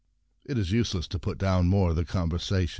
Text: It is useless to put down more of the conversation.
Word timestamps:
It 0.43 0.57
is 0.57 0.71
useless 0.71 1.07
to 1.09 1.19
put 1.19 1.37
down 1.37 1.67
more 1.67 1.91
of 1.91 1.95
the 1.95 2.05
conversation. 2.05 2.69